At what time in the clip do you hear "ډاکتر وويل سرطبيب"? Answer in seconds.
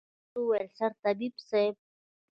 0.03-1.33